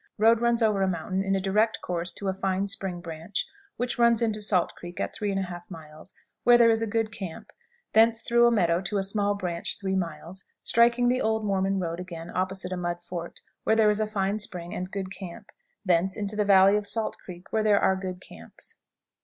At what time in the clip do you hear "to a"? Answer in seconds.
2.11-2.33, 8.81-9.03